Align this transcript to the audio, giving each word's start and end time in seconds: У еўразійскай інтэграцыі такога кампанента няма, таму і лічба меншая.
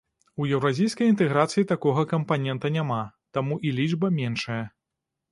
У 0.43 0.45
еўразійскай 0.59 1.09
інтэграцыі 1.11 1.67
такога 1.71 2.05
кампанента 2.13 2.71
няма, 2.77 3.01
таму 3.37 3.59
і 3.69 3.75
лічба 3.81 4.07
меншая. 4.17 4.59